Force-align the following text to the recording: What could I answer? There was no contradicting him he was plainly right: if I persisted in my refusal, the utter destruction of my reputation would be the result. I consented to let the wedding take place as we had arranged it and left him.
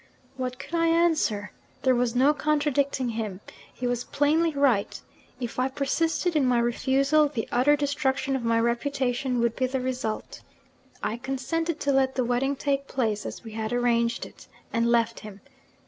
What 0.35 0.57
could 0.57 0.73
I 0.73 0.87
answer? 0.87 1.51
There 1.83 1.93
was 1.93 2.15
no 2.15 2.33
contradicting 2.33 3.09
him 3.09 3.39
he 3.71 3.85
was 3.85 4.03
plainly 4.05 4.51
right: 4.51 4.99
if 5.39 5.59
I 5.59 5.67
persisted 5.67 6.35
in 6.35 6.43
my 6.43 6.57
refusal, 6.57 7.27
the 7.29 7.47
utter 7.51 7.75
destruction 7.75 8.35
of 8.35 8.41
my 8.43 8.59
reputation 8.59 9.39
would 9.41 9.55
be 9.55 9.67
the 9.67 9.79
result. 9.79 10.41
I 11.03 11.17
consented 11.17 11.79
to 11.81 11.91
let 11.93 12.15
the 12.15 12.25
wedding 12.25 12.55
take 12.55 12.87
place 12.87 13.27
as 13.27 13.43
we 13.43 13.51
had 13.51 13.71
arranged 13.71 14.25
it 14.25 14.47
and 14.73 14.89
left 14.89 15.19
him. 15.19 15.39